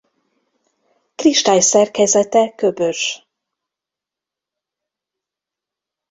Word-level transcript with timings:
Kristályszerkezete 1.15 2.53
köbös. 2.55 3.27